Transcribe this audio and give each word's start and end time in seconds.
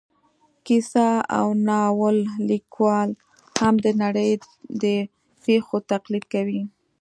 کیسه 0.65 1.07
او 1.37 1.47
ناول 1.67 2.17
لیکوال 2.49 3.09
هم 3.61 3.75
د 3.85 3.87
نړۍ 4.03 4.31
د 4.81 4.85
پېښو 5.43 5.77
تقلید 5.91 6.23
کوي 6.33 6.61